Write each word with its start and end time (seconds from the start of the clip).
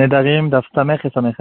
Nedarim 0.00 0.48
d'Aftamech 0.48 1.04
et 1.04 1.10
Samech 1.10 1.36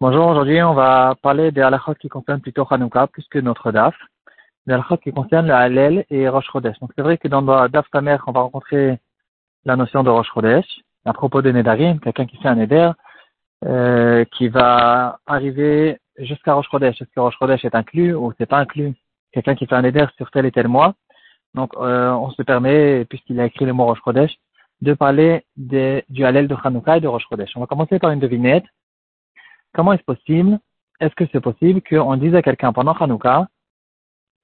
Bonjour, 0.00 0.26
aujourd'hui 0.26 0.60
on 0.64 0.74
va 0.74 1.14
parler 1.22 1.52
des 1.52 1.60
halachot 1.60 1.94
qui 1.94 2.08
concernent 2.08 2.40
plutôt 2.40 2.66
Hanouka 2.68 3.06
plus 3.06 3.24
que 3.30 3.38
notre 3.38 3.70
DAF, 3.70 3.94
des 4.66 4.74
halachot 4.74 4.96
qui 4.96 5.12
concernent 5.12 5.46
le 5.46 5.54
Halel 5.54 6.06
et 6.10 6.28
Rosh 6.28 6.48
Chodesh. 6.52 6.76
Donc 6.80 6.90
c'est 6.96 7.02
vrai 7.02 7.16
que 7.16 7.28
dans 7.28 7.40
DAF 7.68 7.88
Tamech 7.92 8.22
on 8.26 8.32
va 8.32 8.40
rencontrer 8.40 8.98
la 9.64 9.76
notion 9.76 10.02
de 10.02 10.10
Rosh 10.10 10.26
Chodesh 10.34 10.66
à 11.04 11.12
propos 11.12 11.40
de 11.40 11.52
Nedarim, 11.52 12.00
quelqu'un 12.00 12.26
qui 12.26 12.36
fait 12.38 12.48
un 12.48 12.56
Neder 12.56 12.90
euh, 13.64 14.24
qui 14.32 14.48
va 14.48 15.20
arriver 15.24 16.00
jusqu'à 16.18 16.54
Rosh 16.54 16.68
Chodesh. 16.68 17.00
Est-ce 17.00 17.10
que 17.14 17.20
Rosh 17.20 17.38
Chodesh 17.38 17.64
est 17.64 17.76
inclus 17.76 18.12
ou 18.12 18.32
c'est 18.38 18.46
pas 18.46 18.58
inclus? 18.58 18.92
Quelqu'un 19.30 19.54
qui 19.54 19.66
fait 19.66 19.76
un 19.76 19.82
Neder 19.82 20.06
sur 20.16 20.32
tel 20.32 20.46
et 20.46 20.50
tel 20.50 20.66
mois. 20.66 20.94
Donc 21.54 21.70
euh, 21.76 22.10
on 22.10 22.30
se 22.30 22.42
permet, 22.42 23.04
puisqu'il 23.04 23.38
a 23.38 23.44
écrit 23.44 23.66
le 23.66 23.72
mot 23.72 23.84
Rosh 23.84 24.00
Chodesh, 24.04 24.36
de 24.80 24.94
parler 24.94 25.44
de, 25.56 26.02
du 26.08 26.24
Hallel 26.24 26.48
de 26.48 26.56
Hanouka 26.62 26.96
et 26.96 27.00
de 27.00 27.08
Rosh 27.08 27.24
Chodesh. 27.28 27.50
On 27.56 27.60
va 27.60 27.66
commencer 27.66 27.98
par 27.98 28.10
une 28.10 28.20
devinette. 28.20 28.64
Comment 29.74 29.92
est-ce 29.92 30.04
possible 30.04 30.58
Est-ce 31.00 31.14
que 31.14 31.24
c'est 31.32 31.40
possible 31.40 31.82
qu'on 31.82 32.16
dise 32.16 32.34
à 32.34 32.42
quelqu'un 32.42 32.72
pendant 32.72 32.92
Hanouka, 32.92 33.48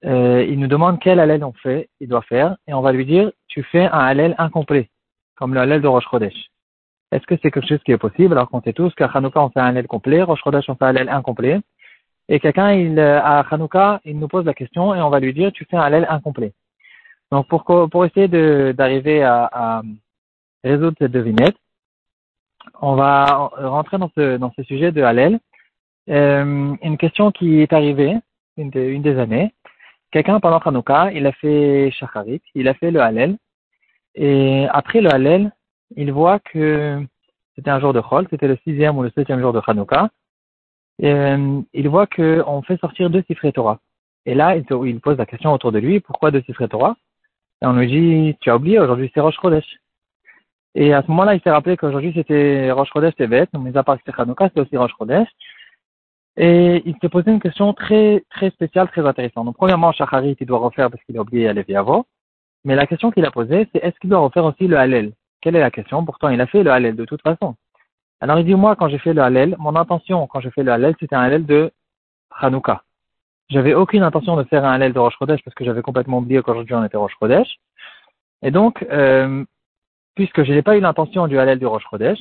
euh, 0.05 0.45
il 0.47 0.59
nous 0.59 0.67
demande 0.67 0.99
quel 0.99 1.19
Hallel 1.19 1.43
on 1.43 1.53
fait, 1.53 1.89
il 1.99 2.07
doit 2.07 2.21
faire, 2.21 2.57
et 2.67 2.73
on 2.73 2.81
va 2.81 2.91
lui 2.91 3.05
dire, 3.05 3.31
tu 3.47 3.63
fais 3.63 3.85
un 3.85 3.99
Hallel 3.99 4.35
incomplet, 4.37 4.89
comme 5.35 5.53
le 5.53 5.61
Hallel 5.61 5.81
de 5.81 5.87
Rosh 5.87 6.05
Chodesh. 6.09 6.51
Est-ce 7.11 7.25
que 7.25 7.35
c'est 7.41 7.49
quelque 7.49 7.67
chose 7.67 7.81
qui 7.83 7.91
est 7.91 7.97
possible 7.97 8.33
alors 8.33 8.49
qu'on 8.49 8.61
sait 8.61 8.73
tous 8.73 8.93
qu'à 8.93 9.05
Hanouka 9.05 9.41
on 9.41 9.49
fait 9.49 9.59
un 9.59 9.67
Hallel 9.67 9.87
complet, 9.87 10.21
Rosh 10.21 10.41
Chodesh 10.43 10.69
on 10.69 10.75
fait 10.75 10.85
un 10.85 10.89
Hallel 10.89 11.09
incomplet, 11.09 11.59
et 12.27 12.39
quelqu'un 12.39 12.73
il, 12.73 12.99
euh, 12.99 13.19
à 13.21 13.39
Hanouka 13.49 14.01
il 14.05 14.19
nous 14.19 14.27
pose 14.27 14.45
la 14.45 14.53
question 14.53 14.93
et 14.93 15.01
on 15.01 15.09
va 15.09 15.19
lui 15.19 15.33
dire, 15.33 15.51
tu 15.51 15.65
fais 15.65 15.77
un 15.77 15.81
Hallel 15.81 16.05
incomplet. 16.09 16.53
Donc 17.31 17.47
pour, 17.47 17.63
pour 17.63 18.05
essayer 18.05 18.27
d'arriver 18.73 19.23
à, 19.23 19.49
à 19.51 19.81
résoudre 20.65 20.97
cette 20.99 21.11
devinette. 21.11 21.55
On 22.81 22.95
va 22.95 23.51
rentrer 23.57 23.97
dans 23.97 24.11
ce, 24.15 24.37
dans 24.37 24.51
ce 24.55 24.63
sujet 24.63 24.91
de 24.91 25.01
Hallel. 25.01 25.39
Euh, 26.09 26.75
une 26.81 26.97
question 26.97 27.31
qui 27.31 27.61
est 27.61 27.73
arrivée 27.73 28.15
une, 28.57 28.69
des 28.69 29.19
années. 29.19 29.53
Quelqu'un 30.11 30.39
pendant 30.39 30.59
Hanouka, 30.59 31.11
il 31.11 31.25
a 31.27 31.31
fait 31.33 31.91
Shacharit, 31.91 32.41
il 32.53 32.67
a 32.67 32.73
fait 32.73 32.91
le 32.91 33.01
Hallel. 33.01 33.37
Et 34.15 34.65
après 34.71 35.01
le 35.01 35.13
Hallel, 35.13 35.51
il 35.95 36.11
voit 36.11 36.39
que 36.39 37.03
c'était 37.55 37.71
un 37.71 37.79
jour 37.79 37.93
de 37.93 38.01
Chol, 38.01 38.27
c'était 38.29 38.47
le 38.47 38.57
sixième 38.63 38.97
ou 38.97 39.03
le 39.03 39.11
septième 39.11 39.41
jour 39.41 39.53
de 39.53 39.61
Hanouka. 39.65 40.09
Euh, 41.03 41.61
il 41.73 41.89
voit 41.89 42.07
qu'on 42.07 42.61
fait 42.61 42.79
sortir 42.79 43.09
deux 43.09 43.23
Sifré 43.27 43.51
Torah. 43.51 43.79
Et 44.25 44.33
là, 44.33 44.55
il, 44.55 44.99
pose 45.01 45.17
la 45.17 45.25
question 45.25 45.53
autour 45.53 45.71
de 45.71 45.79
lui, 45.79 45.99
pourquoi 45.99 46.31
deux 46.31 46.41
Sifré 46.41 46.67
Torah? 46.67 46.95
Et 47.61 47.65
on 47.65 47.73
lui 47.73 47.87
dit, 47.87 48.37
tu 48.39 48.49
as 48.49 48.55
oublié, 48.55 48.79
aujourd'hui 48.79 49.11
c'est 49.13 49.19
Rosh 49.19 49.37
Chodesh. 49.41 49.65
Et 50.75 50.93
à 50.93 51.01
ce 51.01 51.07
moment-là, 51.07 51.35
il 51.35 51.41
s'est 51.41 51.51
rappelé 51.51 51.77
qu'aujourd'hui 51.77 52.11
c'était 52.13 52.69
Rosh 52.71 52.89
Chodesh 52.91 53.15
Tevet, 53.15 53.47
mis 53.53 53.77
à 53.77 53.83
part 53.83 53.97
c'était 53.97 54.19
Hanouka, 54.19 54.49
c'était 54.49 54.61
aussi 54.61 54.77
Rosh 54.77 54.91
Chodesh. 54.97 55.27
Et 56.37 56.83
il 56.85 56.95
s'est 57.01 57.09
posé 57.09 57.31
une 57.31 57.39
question 57.39 57.73
très, 57.73 58.23
très 58.29 58.49
spéciale, 58.49 58.89
très 58.89 59.05
intéressante. 59.07 59.45
Donc, 59.45 59.55
premièrement, 59.55 59.93
Shacharit, 59.93 60.35
il 60.39 60.45
doit 60.45 60.59
refaire 60.59 60.91
parce 60.91 61.01
qu'il 61.03 61.17
a 61.17 61.21
oublié 61.21 61.47
Aleviavo. 61.47 62.05
Mais 62.65 62.75
la 62.75 62.87
question 62.87 63.09
qu'il 63.09 63.25
a 63.25 63.31
posée, 63.31 63.69
c'est 63.71 63.81
est-ce 63.81 63.97
qu'il 63.99 64.09
doit 64.09 64.19
refaire 64.19 64.43
aussi 64.43 64.67
le 64.67 64.77
Hallel? 64.77 65.13
Quelle 65.41 65.55
est 65.55 65.61
la 65.61 65.71
question? 65.71 66.03
Pourtant, 66.03 66.29
il 66.29 66.41
a 66.41 66.47
fait 66.47 66.63
le 66.63 66.71
Hallel 66.71 66.95
de 66.97 67.05
toute 67.05 67.21
façon. 67.21 67.55
Alors, 68.19 68.39
il 68.39 68.45
dit, 68.45 68.55
moi, 68.55 68.75
quand 68.75 68.89
j'ai 68.89 68.97
fait 68.97 69.13
le 69.13 69.21
Hallel, 69.21 69.55
mon 69.59 69.75
intention, 69.77 70.27
quand 70.27 70.41
j'ai 70.41 70.51
fait 70.51 70.63
le 70.63 70.73
Hallel, 70.73 70.95
c'était 70.99 71.15
un 71.15 71.21
Hallel 71.21 71.45
de 71.45 71.71
Hanouka. 72.31 72.83
J'avais 73.49 73.73
aucune 73.73 74.03
intention 74.03 74.35
de 74.35 74.43
faire 74.43 74.65
un 74.65 74.73
Hallel 74.73 74.91
de 74.91 74.99
Rosh 74.99 75.15
Chodesh 75.17 75.41
parce 75.43 75.55
que 75.55 75.63
j'avais 75.63 75.83
complètement 75.83 76.17
oublié 76.17 76.41
qu'aujourd'hui 76.41 76.73
on 76.73 76.83
était 76.83 76.97
Rosh 76.97 77.15
Chodesh. 77.19 77.47
Et 78.41 78.51
donc, 78.51 78.83
euh, 78.91 79.45
puisque 80.15 80.43
je 80.43 80.53
n'ai 80.53 80.61
pas 80.61 80.77
eu 80.77 80.79
l'intention 80.79 81.27
du 81.27 81.37
Hallel 81.37 81.59
du 81.59 81.65
Rosh 81.65 81.83
Chodesh, 81.89 82.19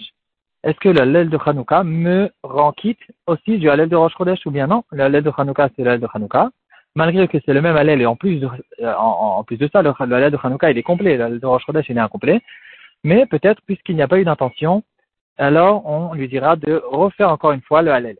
est-ce 0.64 0.78
que 0.78 0.88
le 0.88 1.24
de 1.26 1.38
Hanouka 1.44 1.84
me 1.84 2.30
rend 2.42 2.72
quitte 2.72 3.00
aussi 3.26 3.58
du 3.58 3.68
Hallel 3.70 3.88
de 3.88 3.96
Rosh 3.96 4.14
Chodesh 4.16 4.44
ou 4.46 4.50
bien 4.50 4.66
non? 4.66 4.82
Le 4.90 5.20
de 5.20 5.30
Hanouka, 5.36 5.68
c'est 5.76 5.84
le 5.84 5.98
de 5.98 6.08
Hanouka. 6.12 6.50
Malgré 6.96 7.28
que 7.28 7.38
c'est 7.44 7.52
le 7.52 7.60
même 7.60 7.76
Hallel 7.76 8.00
et 8.00 8.06
en 8.06 8.16
plus 8.16 8.38
de, 8.40 8.46
euh, 8.80 9.42
de 9.50 9.68
ça, 9.72 9.82
le, 9.82 10.30
de 10.30 10.46
Hanouka, 10.46 10.70
il 10.70 10.78
est 10.78 10.82
complet, 10.82 11.16
le 11.16 11.38
de 11.38 11.46
Rosh 11.46 11.64
Chodesh, 11.66 11.88
il 11.88 11.96
est 11.96 12.00
incomplet. 12.00 12.40
Mais 13.02 13.26
peut-être, 13.26 13.60
puisqu'il 13.66 13.96
n'y 13.96 14.02
a 14.02 14.08
pas 14.08 14.18
eu 14.18 14.24
d'intention, 14.24 14.82
alors 15.36 15.84
on 15.86 16.14
lui 16.14 16.28
dira 16.28 16.56
de 16.56 16.82
refaire 16.86 17.30
encore 17.30 17.52
une 17.52 17.62
fois 17.62 17.82
le 17.82 17.92
Hallel. 17.92 18.16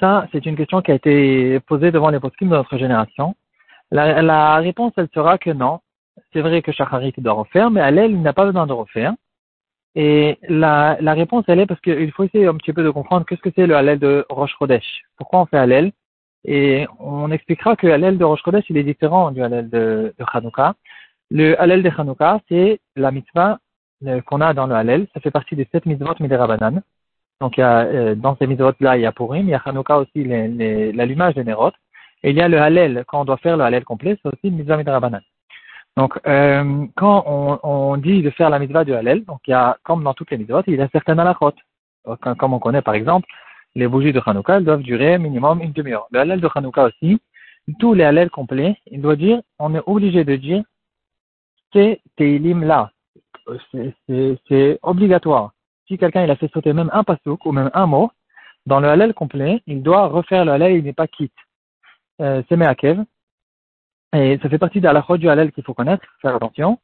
Ça, 0.00 0.28
c'est 0.32 0.44
une 0.44 0.56
question 0.56 0.82
qui 0.82 0.92
a 0.92 0.94
été 0.94 1.60
posée 1.60 1.90
devant 1.90 2.10
les 2.10 2.20
poskim 2.20 2.50
de 2.50 2.54
notre 2.54 2.76
génération. 2.76 3.34
La, 3.90 4.20
la 4.20 4.56
réponse, 4.56 4.92
elle 4.96 5.08
sera 5.14 5.38
que 5.38 5.50
non, 5.50 5.80
c'est 6.32 6.40
vrai 6.40 6.62
que 6.62 6.72
Shacharit 6.72 7.14
doit 7.18 7.32
refaire, 7.32 7.70
mais 7.70 7.80
Hallel, 7.80 8.12
il 8.12 8.22
n'a 8.22 8.32
pas 8.32 8.44
besoin 8.44 8.66
de 8.66 8.72
refaire. 8.72 9.14
Et 9.94 10.38
la, 10.48 10.96
réponse, 11.00 11.44
elle 11.48 11.60
est 11.60 11.66
parce 11.66 11.80
qu'il 11.80 12.12
faut 12.12 12.24
essayer 12.24 12.46
un 12.46 12.54
petit 12.54 12.72
peu 12.72 12.84
de 12.84 12.90
comprendre 12.90 13.26
qu'est-ce 13.26 13.40
que 13.40 13.50
c'est 13.54 13.66
le 13.66 13.76
Hallel 13.76 13.98
de 13.98 14.24
Rosh 14.28 14.54
Chodesh. 14.58 15.02
Pourquoi 15.16 15.40
on 15.40 15.46
fait 15.46 15.58
Hallel? 15.58 15.92
Et 16.44 16.86
on 17.00 17.30
expliquera 17.30 17.74
que 17.74 17.86
Hallel 17.88 18.16
de 18.16 18.24
Rosh 18.24 18.42
Chodesh, 18.44 18.64
il 18.70 18.76
est 18.76 18.84
différent 18.84 19.32
du 19.32 19.42
Hallel 19.42 19.68
de, 19.70 20.14
de 20.18 20.24
Hanouka. 20.32 20.74
Le 21.30 21.60
Hallel 21.60 21.82
de 21.82 21.90
Hanouka, 21.96 22.40
c'est 22.48 22.80
la 22.96 23.10
mitzvah 23.10 23.58
euh, 24.06 24.20
qu'on 24.22 24.40
a 24.40 24.54
dans 24.54 24.66
le 24.66 24.74
Hallel. 24.74 25.08
Ça 25.14 25.20
fait 25.20 25.30
partie 25.30 25.56
des 25.56 25.66
sept 25.72 25.84
mitzvot 25.86 26.14
Miderabanan. 26.20 26.80
Donc, 27.40 27.56
il 27.56 27.60
y 27.60 27.64
euh, 27.64 28.14
dans 28.14 28.36
ces 28.36 28.46
mitzvot-là, 28.46 28.96
il 28.96 29.02
y 29.02 29.06
a 29.06 29.12
Purim, 29.12 29.46
il 29.46 29.50
y 29.50 29.54
a 29.54 29.62
Hanouka 29.64 29.98
aussi, 29.98 30.24
l'allumage 30.24 31.34
des 31.34 31.44
Nerot. 31.44 31.72
Et 32.22 32.30
il 32.30 32.36
y 32.36 32.40
a 32.40 32.48
le 32.48 32.60
Hallel, 32.60 33.04
quand 33.06 33.20
on 33.22 33.24
doit 33.24 33.36
faire 33.38 33.56
le 33.56 33.64
Hallel 33.64 33.84
complet, 33.84 34.16
c'est 34.22 34.28
aussi 34.28 34.50
mitzvah 34.50 34.76
Miderabanan. 34.76 35.22
Donc, 35.98 36.16
euh, 36.28 36.86
quand 36.94 37.24
on, 37.64 37.96
dit 37.96 38.22
de 38.22 38.30
faire 38.30 38.50
la 38.50 38.60
mitzvah 38.60 38.84
du 38.84 38.94
Hallel, 38.94 39.24
donc 39.24 39.40
il 39.48 39.50
y 39.50 39.54
a, 39.54 39.76
comme 39.82 40.04
dans 40.04 40.14
toutes 40.14 40.30
les 40.30 40.38
mitzvot, 40.38 40.62
il 40.68 40.76
y 40.76 40.80
a 40.80 40.88
certaines 40.92 41.18
halachot. 41.18 41.54
Comme 42.38 42.54
on 42.54 42.60
connaît 42.60 42.82
par 42.82 42.94
exemple, 42.94 43.26
les 43.74 43.88
bougies 43.88 44.12
de 44.12 44.22
Hanouka, 44.24 44.58
elles 44.58 44.64
doivent 44.64 44.82
durer 44.82 45.18
minimum 45.18 45.60
une 45.60 45.72
demi-heure. 45.72 46.06
Le 46.12 46.20
Hallel 46.20 46.40
de 46.40 46.48
Hanouka 46.54 46.84
aussi, 46.84 47.20
tous 47.80 47.94
les 47.94 48.04
Hallel 48.04 48.30
complets, 48.30 48.76
il 48.86 49.02
doit 49.02 49.16
dire, 49.16 49.40
on 49.58 49.74
est 49.74 49.82
obligé 49.86 50.22
de 50.22 50.36
dire 50.36 50.62
c'est 51.72 52.00
Teilim 52.16 52.62
là. 52.62 52.92
C'est 53.74 54.78
obligatoire. 54.82 55.50
Si 55.88 55.98
quelqu'un 55.98 56.28
a 56.28 56.36
fait 56.36 56.52
sauter 56.52 56.74
même 56.74 56.90
un 56.92 57.02
pasouk 57.02 57.44
ou 57.44 57.50
même 57.50 57.70
un 57.74 57.86
mot, 57.86 58.12
dans 58.66 58.78
le 58.78 58.86
Hallel 58.86 59.14
complet, 59.14 59.62
il 59.66 59.82
doit 59.82 60.06
refaire 60.06 60.44
le 60.44 60.52
Hallel, 60.52 60.76
il 60.76 60.84
n'est 60.84 60.92
pas 60.92 61.08
quitte. 61.08 61.32
Euh, 62.20 62.40
c'est 62.48 62.56
Meakev. 62.56 63.02
Et 64.14 64.38
ça 64.42 64.48
fait 64.48 64.58
partie 64.58 64.80
de 64.80 64.88
la 64.88 65.04
du 65.16 65.28
halal 65.28 65.52
qu'il 65.52 65.64
faut 65.64 65.74
connaître, 65.74 66.04
faire 66.22 66.34
attention. 66.34 66.78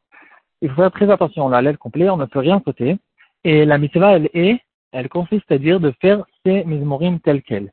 Il 0.61 0.69
faut 0.71 0.77
faire 0.77 0.93
très 0.93 1.11
attention. 1.11 1.49
Le 1.49 1.57
halal 1.57 1.79
complet, 1.79 2.11
on 2.11 2.17
ne 2.17 2.27
peut 2.27 2.41
rien 2.41 2.61
sauter. 2.65 2.99
Et 3.45 3.65
la 3.65 3.79
mitzvah, 3.79 4.17
elle 4.17 4.31
est, 4.35 4.61
elle 4.93 5.09
consiste 5.09 5.51
à 5.51 5.59
dire 5.59 5.81
de 5.81 5.93
faire 6.01 6.25
ces 6.45 6.65
mizmorim 6.65 7.21
telles 7.21 7.43
quelles. 7.43 7.73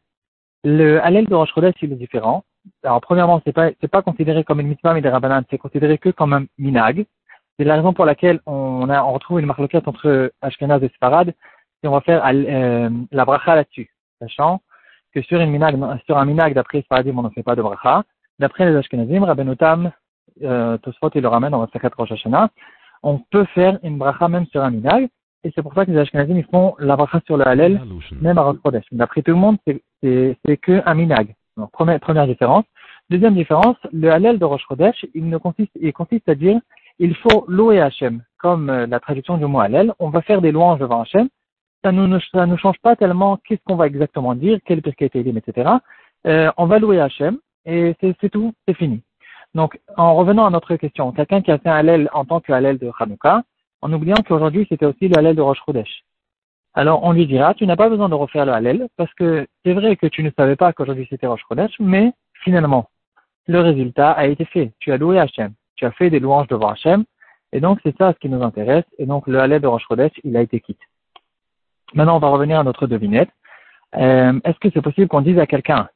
Le 0.64 1.04
halal 1.04 1.26
de 1.26 1.36
Rosh 1.36 1.54
Chodesh, 1.54 1.76
il 1.82 1.94
est 1.94 1.96
différent. 1.96 2.44
Alors, 2.84 3.02
premièrement, 3.02 3.42
c'est 3.46 3.54
pas, 3.54 3.72
c'est 3.82 3.88
pas 3.88 4.02
considéré 4.02 4.44
comme 4.44 4.60
une 4.60 4.68
mitzvah 4.68 4.94
mais 4.94 5.02
des 5.02 5.10
rabbanan, 5.10 5.44
c'est 5.50 5.58
considéré 5.58 5.98
que 5.98 6.10
comme 6.10 6.34
un 6.34 6.46
minag. 6.58 7.06
C'est 7.58 7.66
la 7.66 7.76
raison 7.76 7.94
pour 7.94 8.06
laquelle 8.06 8.40
on, 8.46 8.90
a, 8.90 9.04
on 9.04 9.14
retrouve 9.14 9.40
une 9.40 9.46
marloquette 9.46 9.88
entre 9.88 10.32
Ashkenaz 10.42 10.84
et 10.84 10.90
Sfarad, 10.96 11.34
et 11.84 11.88
on 11.88 11.92
va 11.92 12.02
faire 12.02 12.24
euh, 12.26 12.90
la 13.12 13.26
bracha 13.26 13.56
là-dessus. 13.56 13.92
Sachant 14.20 14.62
que 15.14 15.22
sur, 15.24 15.40
une 15.42 15.52
minag, 15.52 15.78
sur 16.06 16.18
un 16.18 16.26
minag, 16.26 16.54
d'après 16.54 16.82
Sfaradim, 16.84 17.18
on 17.18 17.24
ne 17.24 17.30
fait 17.30 17.44
pas 17.44 17.56
de 17.56 17.62
bracha. 17.62 18.04
D'après 18.42 18.68
les 18.68 18.76
Ashkenazim, 18.76 19.24
Rabbenotam, 19.24 19.92
euh, 20.42 20.76
Tosfot, 20.80 21.12
il 21.14 21.22
le 21.22 21.28
ramène 21.28 21.52
dans 21.52 21.62
la 21.62 21.90
Rosh 21.96 22.12
Hashanah, 22.12 22.50
on 23.04 23.20
peut 23.20 23.46
faire 23.54 23.78
une 23.84 24.00
bracha 24.00 24.28
même 24.30 24.48
sur 24.48 24.64
un 24.64 24.72
minag, 24.72 25.10
et 25.44 25.52
c'est 25.54 25.62
pour 25.62 25.76
ça 25.76 25.86
que 25.86 25.92
les 25.92 26.00
Ashkenazim, 26.00 26.42
font 26.50 26.74
la 26.80 26.96
bracha 26.96 27.22
sur 27.28 27.38
le 27.38 27.48
Hallel, 27.48 27.80
même 28.20 28.40
à 28.40 28.42
Rosh 28.42 28.58
Chodesh. 28.66 28.86
D'après 28.92 29.22
tout 29.22 29.30
le 29.30 29.38
monde, 29.38 29.58
c'est 29.68 30.58
que 30.58 30.82
un 30.84 30.96
minag. 30.96 31.36
Première, 31.72 32.26
différence. 32.26 32.66
Deuxième 33.12 33.36
différence, 33.36 33.78
le 33.92 34.12
Hallel 34.12 34.40
de 34.40 34.46
Rosh 34.46 34.66
Chodesh, 34.68 35.06
il, 35.14 35.30
ne 35.30 35.38
consiste, 35.38 35.72
il 35.80 35.94
consiste 35.94 36.28
à 36.28 36.34
dire, 36.34 36.60
il 36.98 37.14
faut 37.18 37.46
louer 37.48 37.80
Hachem. 37.80 38.24
Comme 38.40 38.72
euh, 38.72 38.88
la 38.88 39.00
traduction 39.00 39.38
du 39.38 39.46
mot 39.46 39.60
Hallel, 39.60 39.94
on 40.00 40.10
va 40.10 40.24
faire 40.24 40.42
des 40.42 40.52
louanges 40.52 40.80
devant 40.80 41.02
Hachem. 41.02 41.30
Ça 41.84 41.92
ne 41.92 42.08
nous, 42.08 42.58
change 42.58 42.80
pas 42.82 42.96
tellement 42.96 43.38
qu'est-ce 43.38 43.62
qu'on 43.68 43.76
va 43.76 43.86
exactement 43.86 44.34
dire, 44.34 44.58
quel 44.66 44.82
pirkei 44.82 45.12
etc. 45.14 45.70
On 46.24 46.66
va 46.66 46.80
louer 46.80 47.00
Hachem, 47.00 47.38
et 47.66 47.96
c'est 48.00 48.30
tout, 48.30 48.54
c'est 48.68 48.74
fini. 48.74 49.02
Donc, 49.54 49.80
en 49.98 50.16
revenant 50.16 50.46
à 50.46 50.50
notre 50.50 50.76
question, 50.76 51.12
quelqu'un 51.12 51.42
qui 51.42 51.52
a 51.52 51.58
fait 51.58 51.70
un 51.70 51.76
Hallel 51.76 52.10
en 52.14 52.26
tant 52.26 52.40
que 52.40 52.54
Hallel 52.54 52.78
de 52.78 52.90
Hanouka, 53.00 53.44
en 53.82 53.92
oubliant 53.92 54.22
qu'aujourd'hui 54.26 54.66
c'était 54.70 54.86
aussi 54.86 55.08
le 55.08 55.18
Hallel 55.18 55.36
de 55.36 55.42
Rosh 55.42 55.60
Chodesh. 55.66 56.04
Alors, 56.74 57.04
on 57.04 57.12
lui 57.12 57.28
dira, 57.28 57.54
tu 57.54 57.68
n'as 57.68 57.76
pas 57.76 57.90
besoin 57.90 58.08
de 58.08 58.16
refaire 58.16 58.46
le 58.46 58.54
Hallel, 58.54 58.88
parce 58.96 59.14
que 59.16 59.46
c'est 59.66 59.74
vrai 59.74 59.98
que 59.98 60.08
tu 60.08 60.24
ne 60.24 60.32
savais 60.38 60.56
pas 60.56 60.72
qu'aujourd'hui 60.72 61.06
c'était 61.10 61.28
Rosh 61.28 61.44
Chodesh, 61.50 61.74
mais 61.80 62.14
finalement, 62.44 62.90
le 63.48 63.60
résultat 63.60 64.12
a 64.12 64.28
été 64.28 64.46
fait. 64.46 64.72
Tu 64.80 64.92
as 64.94 64.98
loué 64.98 65.20
Hachem. 65.20 65.54
Tu 65.76 65.86
as 65.86 65.92
fait 65.92 66.10
des 66.10 66.20
louanges 66.20 66.48
devant 66.48 66.70
Hachem. 66.70 67.04
Et 67.52 67.60
donc, 67.60 67.80
c'est 67.84 67.96
ça 67.98 68.14
ce 68.14 68.20
qui 68.20 68.30
nous 68.30 68.42
intéresse. 68.42 68.86
Et 68.98 69.06
donc, 69.06 69.28
le 69.28 69.40
Hallel 69.40 69.62
de 69.62 69.68
Rosh 69.68 69.84
Chodesh, 69.88 70.14
il 70.24 70.38
a 70.38 70.42
été 70.42 70.62
quitte. 70.62 70.80
Maintenant, 71.94 72.16
on 72.16 72.20
va 72.20 72.30
revenir 72.30 72.60
à 72.60 72.64
notre 72.64 72.88
devinette. 72.88 73.30
Euh, 73.96 74.40
Est-ce 74.46 74.58
que 74.60 74.70
c'est 74.74 74.82
possible 74.82 75.10
qu'on 75.10 75.22
dise 75.22 75.40
à 75.40 75.46
quelqu'un, 75.46 75.90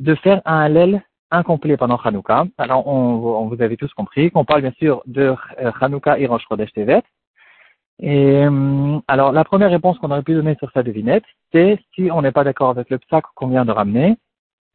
de 0.00 0.14
faire 0.16 0.40
un 0.44 0.60
Hallel 0.60 1.02
incomplet 1.30 1.76
pendant 1.76 1.96
Hanouka. 1.96 2.46
Alors, 2.58 2.86
on, 2.86 3.42
on, 3.42 3.48
vous 3.48 3.60
avez 3.62 3.76
tous 3.76 3.92
compris 3.94 4.30
qu'on 4.30 4.44
parle 4.44 4.62
bien 4.62 4.72
sûr 4.78 5.02
de 5.06 5.34
euh, 5.60 5.70
Hanouka 5.80 6.18
et 6.18 6.26
Rosh 6.26 6.44
Chodesh 6.48 6.72
Tevet. 6.72 7.02
Et 8.00 8.44
euh, 8.44 8.98
Alors, 9.08 9.32
la 9.32 9.44
première 9.44 9.70
réponse 9.70 9.98
qu'on 9.98 10.10
aurait 10.10 10.22
pu 10.22 10.34
donner 10.34 10.54
sur 10.56 10.70
sa 10.72 10.82
devinette, 10.82 11.24
c'est 11.52 11.78
si 11.94 12.10
on 12.10 12.22
n'est 12.22 12.32
pas 12.32 12.44
d'accord 12.44 12.70
avec 12.70 12.90
le 12.90 12.98
psak 12.98 13.24
qu'on 13.34 13.48
vient 13.48 13.64
de 13.64 13.72
ramener, 13.72 14.16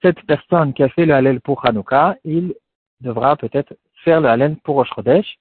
cette 0.02 0.22
personne 0.26 0.74
qui 0.74 0.84
a 0.84 0.90
fait 0.90 1.06
le 1.06 1.14
halel 1.14 1.40
pour 1.40 1.66
Hanouka, 1.66 2.18
il 2.26 2.54
devra 3.00 3.36
peut-être 3.38 3.74
faire 4.04 4.20
le 4.20 4.28
halel 4.28 4.58
pour 4.64 4.76
Rosh 4.76 4.90
Chodesh. 4.94 5.38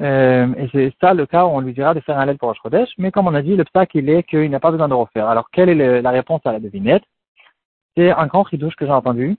Euh, 0.00 0.54
et 0.56 0.68
c'est 0.70 0.92
ça 1.00 1.14
le 1.14 1.26
cas 1.26 1.44
où 1.46 1.48
on 1.48 1.60
lui 1.60 1.72
dira 1.72 1.94
de 1.94 2.00
faire 2.00 2.16
un 2.18 2.20
halel 2.20 2.38
pour 2.38 2.50
Rosh 2.50 2.58
Chodesh. 2.62 2.90
Mais 2.98 3.10
comme 3.10 3.26
on 3.26 3.34
a 3.34 3.42
dit, 3.42 3.56
le 3.56 3.64
psak, 3.64 3.94
il 3.94 4.10
est 4.10 4.22
qu'il 4.22 4.50
n'a 4.50 4.60
pas 4.60 4.70
besoin 4.70 4.88
de 4.88 4.94
refaire. 4.94 5.28
Alors, 5.28 5.50
quelle 5.50 5.70
est 5.70 6.02
la 6.02 6.10
réponse 6.10 6.42
à 6.44 6.52
la 6.52 6.60
devinette? 6.60 7.02
C'est 7.98 8.12
un 8.12 8.28
grand 8.28 8.42
ridouche 8.42 8.76
que 8.76 8.86
j'ai 8.86 8.92
entendu. 8.92 9.36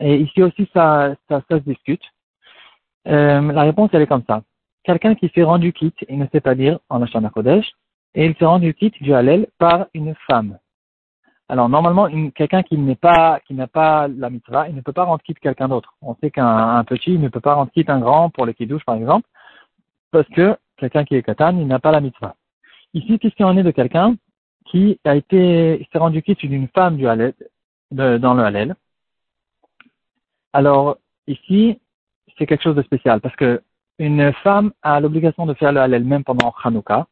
Et 0.00 0.16
ici 0.16 0.42
aussi, 0.42 0.66
ça, 0.72 1.14
se 1.28 1.54
discute. 1.56 2.02
Euh, 3.06 3.52
la 3.52 3.62
réponse, 3.62 3.90
elle 3.92 4.00
est 4.00 4.06
comme 4.06 4.24
ça. 4.26 4.42
Quelqu'un 4.84 5.14
qui 5.14 5.30
s'est 5.34 5.42
rendu 5.42 5.74
quitte, 5.74 5.98
il 6.08 6.18
ne 6.18 6.26
sait 6.32 6.40
pas 6.40 6.54
dire 6.54 6.78
en 6.88 7.02
Hashana 7.02 7.28
Kodesh, 7.28 7.70
et 8.14 8.24
il 8.24 8.34
s'est 8.36 8.46
rendu 8.46 8.72
quitte 8.72 8.94
du 9.02 9.12
halel 9.12 9.48
par 9.58 9.86
une 9.92 10.14
femme. 10.26 10.56
Alors 11.50 11.68
normalement, 11.68 12.08
quelqu'un 12.34 12.62
qui 12.62 12.78
n'a 12.78 12.96
pas 12.96 14.08
la 14.08 14.30
mitzvah, 14.30 14.68
il 14.70 14.74
ne 14.74 14.80
peut 14.80 14.94
pas 14.94 15.04
rendre 15.04 15.22
quitte 15.22 15.38
quelqu'un 15.38 15.68
d'autre. 15.68 15.94
On 16.00 16.14
sait 16.22 16.30
qu'un 16.30 16.82
petit 16.84 17.18
ne 17.18 17.28
peut 17.28 17.40
pas 17.40 17.52
rendre 17.52 17.70
quitte 17.70 17.90
un 17.90 18.00
grand 18.00 18.30
pour 18.30 18.46
le 18.46 18.54
kiddush 18.54 18.84
par 18.86 18.94
exemple, 18.94 19.28
parce 20.10 20.28
que 20.28 20.56
quelqu'un 20.78 21.04
qui 21.04 21.16
est 21.16 21.22
katan, 21.22 21.58
il 21.58 21.66
n'a 21.66 21.80
pas 21.80 21.92
la 21.92 22.00
mitzvah. 22.00 22.34
Ici, 22.94 23.18
qu'est-ce 23.18 23.34
qu'il 23.34 23.44
en 23.44 23.58
est 23.58 23.62
de 23.62 23.70
quelqu'un 23.72 24.16
qui 24.64 24.98
a 25.04 25.16
été, 25.16 25.86
s'est 25.92 25.98
rendu 25.98 26.22
quitte 26.22 26.40
d'une 26.40 26.68
femme 26.68 26.96
du 26.96 27.06
halel, 27.06 27.34
dans 27.90 28.34
le 28.34 28.42
halel. 28.42 28.74
Alors 30.52 30.98
ici, 31.26 31.78
c'est 32.36 32.46
quelque 32.46 32.62
chose 32.62 32.76
de 32.76 32.82
spécial 32.82 33.20
parce 33.20 33.36
que 33.36 33.62
une 33.98 34.32
femme 34.44 34.72
a 34.82 35.00
l'obligation 35.00 35.46
de 35.46 35.54
faire 35.54 35.72
le 35.72 35.80
halel 35.80 36.04
même 36.04 36.24
pendant 36.24 36.54
Hanouka, 36.62 37.06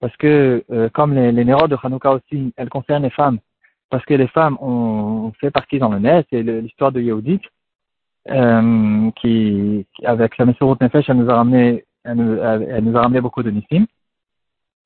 parce 0.00 0.16
que 0.16 0.64
euh, 0.70 0.88
comme 0.88 1.14
les, 1.14 1.32
les 1.32 1.44
de 1.44 1.76
Hanouka 1.82 2.12
aussi, 2.12 2.52
elles 2.56 2.70
concernent 2.70 3.02
les 3.02 3.10
femmes 3.10 3.38
parce 3.90 4.04
que 4.04 4.14
les 4.14 4.28
femmes 4.28 4.56
ont 4.60 5.32
fait 5.40 5.50
partie 5.50 5.78
dans 5.78 5.90
le 5.90 5.98
nez, 5.98 6.22
c'est 6.30 6.42
l'histoire 6.42 6.92
de 6.92 7.00
Yehudit, 7.00 7.42
euh, 8.30 9.10
qui, 9.20 9.84
avec 10.04 10.38
la 10.38 10.46
Messurut 10.46 10.76
Nefesh, 10.80 11.10
elle 11.10 11.16
nous 11.16 11.28
a 11.30 11.34
ramené, 11.34 11.84
elle 12.04 12.16
nous, 12.16 12.38
elle 12.38 12.84
nous 12.84 12.96
a 12.96 13.02
ramené 13.02 13.20
beaucoup 13.20 13.42
de 13.42 13.50
nissim. 13.50 13.86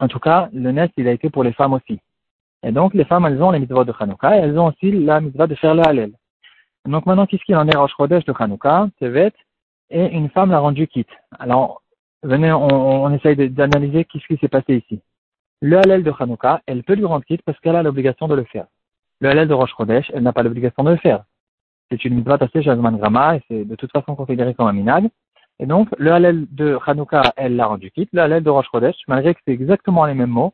En 0.00 0.08
tout 0.08 0.18
cas, 0.18 0.48
le 0.52 0.72
nez, 0.72 0.90
il 0.96 1.06
a 1.06 1.12
été 1.12 1.28
pour 1.28 1.44
les 1.44 1.52
femmes 1.52 1.74
aussi. 1.74 2.00
Et 2.64 2.72
donc, 2.72 2.94
les 2.94 3.04
femmes, 3.04 3.26
elles 3.26 3.42
ont 3.42 3.50
les 3.50 3.60
mitzvot 3.60 3.84
de 3.84 3.92
Hanouka, 3.98 4.36
et 4.36 4.40
elles 4.40 4.58
ont 4.58 4.68
aussi 4.68 4.90
la 4.90 5.20
mitzvah 5.20 5.46
de 5.46 5.54
faire 5.54 5.74
le 5.74 5.86
halel. 5.86 6.12
Donc 6.86 7.06
maintenant, 7.06 7.26
qu'est-ce 7.26 7.44
qu'il 7.44 7.56
en 7.56 7.68
est 7.68 7.76
Rosh 7.76 7.92
Chodesh 7.96 8.24
de 8.24 8.34
Hanouka, 8.38 8.88
Tevet, 8.98 9.32
et 9.90 10.06
une 10.06 10.30
femme 10.30 10.50
l'a 10.50 10.58
rendu 10.58 10.86
quitte. 10.88 11.08
Alors, 11.38 11.82
venez, 12.22 12.52
on, 12.52 13.10
essaye 13.12 13.36
d'analyser 13.50 14.04
qu'est-ce 14.04 14.26
qui 14.26 14.36
s'est 14.38 14.48
passé 14.48 14.76
ici. 14.76 15.00
Le 15.60 15.78
halel 15.78 16.02
de 16.02 16.12
Hanouka, 16.18 16.62
elle 16.66 16.82
peut 16.82 16.94
lui 16.94 17.04
rendre 17.04 17.24
quitte 17.24 17.42
parce 17.42 17.58
qu'elle 17.60 17.76
a 17.76 17.82
l'obligation 17.82 18.28
de 18.28 18.34
le 18.34 18.44
faire 18.44 18.66
le 19.24 19.30
halal 19.30 19.48
de 19.48 19.54
Rosh 19.54 19.74
Chodesh, 19.76 20.10
elle 20.14 20.22
n'a 20.22 20.32
pas 20.32 20.42
l'obligation 20.42 20.84
de 20.84 20.90
le 20.90 20.96
faire. 20.96 21.24
C'est 21.90 22.04
une 22.04 22.14
mitzvah 22.16 22.38
tassée 22.38 22.62
Jazman 22.62 22.96
Grama 22.98 23.36
et 23.36 23.42
c'est 23.48 23.64
de 23.64 23.74
toute 23.74 23.90
façon 23.90 24.14
considéré 24.14 24.54
comme 24.54 24.66
un 24.66 24.72
minag. 24.72 25.08
Et 25.60 25.66
donc, 25.66 25.88
le 25.98 26.12
halal 26.12 26.46
de 26.50 26.78
Hanouka, 26.86 27.22
elle 27.36 27.56
l'a 27.56 27.66
rendu 27.66 27.90
quitte. 27.90 28.10
Le 28.12 28.20
halal 28.20 28.42
de 28.42 28.50
Rosh 28.50 28.66
Chodesh, 28.70 28.96
malgré 29.08 29.34
que 29.34 29.40
c'est 29.46 29.54
exactement 29.54 30.04
les 30.04 30.14
mêmes 30.14 30.30
mots, 30.30 30.52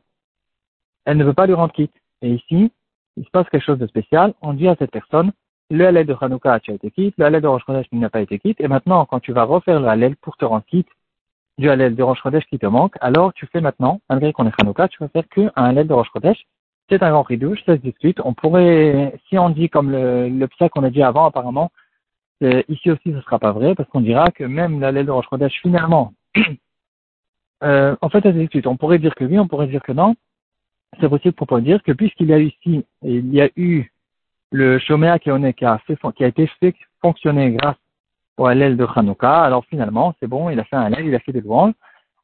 elle 1.05 1.17
ne 1.17 1.23
veut 1.25 1.33
pas 1.33 1.47
lui 1.47 1.53
rendre 1.53 1.73
quitte. 1.73 1.93
Et 2.21 2.31
ici, 2.31 2.71
il 3.17 3.25
se 3.25 3.29
passe 3.29 3.49
quelque 3.49 3.65
chose 3.65 3.79
de 3.79 3.87
spécial. 3.87 4.33
On 4.41 4.53
dit 4.53 4.67
à 4.67 4.75
cette 4.77 4.91
personne, 4.91 5.31
le 5.69 5.85
halal 5.85 6.05
de 6.05 6.15
Hanouka, 6.19 6.59
tu 6.59 6.71
as 6.71 6.75
été 6.75 6.91
quitte, 6.91 7.15
le 7.17 7.25
halal 7.25 7.41
de 7.41 7.47
Rosh 7.47 7.63
Chodesh, 7.65 7.87
n'a 7.91 8.09
pas 8.09 8.21
été 8.21 8.39
quitte. 8.39 8.59
Et 8.61 8.67
maintenant, 8.67 9.05
quand 9.05 9.19
tu 9.19 9.31
vas 9.31 9.43
refaire 9.43 9.79
le 9.79 9.87
halal 9.87 10.15
pour 10.17 10.37
te 10.37 10.45
rendre 10.45 10.65
quitte 10.65 10.89
du 11.57 11.69
halal 11.69 11.95
de 11.95 12.03
Rosh 12.03 12.21
Chodesh 12.21 12.45
qui 12.45 12.59
te 12.59 12.65
manque, 12.65 12.95
alors 13.01 13.33
tu 13.33 13.45
fais 13.47 13.61
maintenant, 13.61 14.01
malgré 14.09 14.33
qu'on 14.33 14.47
est 14.47 14.61
Hanouka, 14.61 14.87
tu 14.87 14.99
vas 14.99 15.09
faire 15.09 15.27
qu'un 15.29 15.51
halal 15.55 15.87
de 15.87 15.93
Rosh 15.93 16.09
Chodesh 16.13 16.45
c'est 16.91 17.03
un 17.03 17.11
grand 17.11 17.23
ridouche, 17.23 17.63
ça 17.65 17.75
se 17.75 17.81
discute. 17.81 18.19
On 18.23 18.33
pourrait, 18.33 19.17
si 19.29 19.37
on 19.37 19.49
dit 19.49 19.69
comme 19.69 19.91
le, 19.91 20.27
le 20.27 20.47
qu'on 20.69 20.83
a 20.83 20.89
dit 20.89 21.01
avant, 21.01 21.25
apparemment, 21.25 21.71
ici 22.41 22.91
aussi 22.91 23.01
ce 23.05 23.09
ne 23.09 23.21
sera 23.21 23.39
pas 23.39 23.51
vrai, 23.53 23.75
parce 23.75 23.89
qu'on 23.89 24.01
dira 24.01 24.29
que 24.31 24.43
même 24.43 24.79
la 24.79 24.91
lait 24.91 25.03
de 25.03 25.11
Roche 25.11 25.27
finalement, 25.61 26.13
euh, 27.63 27.95
en 28.01 28.09
fait, 28.09 28.21
ça 28.21 28.33
se 28.33 28.37
discute. 28.37 28.67
On 28.67 28.75
pourrait 28.75 28.99
dire 28.99 29.15
que 29.15 29.23
oui, 29.23 29.39
on 29.39 29.47
pourrait 29.47 29.67
dire 29.67 29.81
que 29.81 29.93
non. 29.93 30.15
C'est 30.99 31.09
possible 31.09 31.33
pour 31.33 31.59
dire 31.61 31.81
que 31.83 31.91
puisqu'il 31.93 32.27
y 32.27 32.33
a 32.33 32.39
eu 32.39 32.47
ici, 32.47 32.85
il 33.03 33.33
y 33.33 33.41
a 33.41 33.47
qui, 35.19 36.23
a 36.23 36.27
été 36.27 36.47
fait 36.59 36.75
fonctionner 37.01 37.51
grâce 37.51 37.77
au 38.37 38.49
l'aile 38.49 38.75
de 38.75 38.85
Hanouka, 38.95 39.41
alors 39.43 39.65
finalement, 39.65 40.13
c'est 40.19 40.27
bon, 40.27 40.49
il 40.49 40.59
a 40.59 40.63
fait 40.63 40.75
un 40.75 40.89
l'aile, 40.89 41.05
il 41.05 41.15
a 41.15 41.19
fait 41.19 41.31
des 41.31 41.41
louanges. 41.41 41.73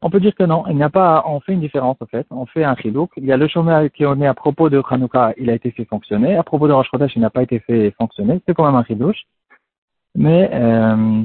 On 0.01 0.09
peut 0.09 0.19
dire 0.19 0.35
que 0.35 0.43
non, 0.43 0.63
il 0.67 0.75
n'y 0.75 0.83
a 0.83 0.89
pas, 0.89 1.23
on 1.25 1.39
fait 1.39 1.53
une 1.53 1.61
différence 1.61 1.97
en 2.01 2.05
fait, 2.05 2.27
on 2.29 2.45
fait 2.45 2.63
un 2.63 2.75
chilouk. 2.75 3.11
Il 3.17 3.25
y 3.25 3.31
a 3.31 3.37
le 3.37 3.47
chômage 3.47 3.89
qui 3.89 4.03
est 4.03 4.25
à 4.27 4.33
propos 4.33 4.69
de 4.69 4.81
Hanouka, 4.89 5.33
il 5.37 5.49
a 5.49 5.53
été 5.53 5.71
fait 5.71 5.85
fonctionner. 5.85 6.35
À 6.35 6.43
propos 6.43 6.67
de 6.67 6.73
Rosh 6.73 6.89
Chodesh, 6.91 7.15
il 7.15 7.21
n'a 7.21 7.29
pas 7.31 7.43
été 7.43 7.59
fait 7.59 7.91
fonctionner. 7.91 8.39
C'est 8.45 8.53
quand 8.53 8.65
même 8.65 8.75
un 8.75 8.83
chilouche. 8.83 9.25
Mais 10.15 10.49
euh, 10.53 11.23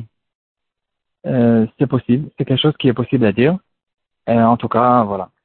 euh, 1.27 1.67
c'est 1.79 1.87
possible, 1.87 2.31
c'est 2.37 2.45
quelque 2.45 2.61
chose 2.61 2.77
qui 2.79 2.89
est 2.89 2.95
possible 2.95 3.27
à 3.27 3.33
dire. 3.33 3.59
en 4.27 4.57
tout 4.57 4.69
cas, 4.69 5.03
voilà. 5.05 5.33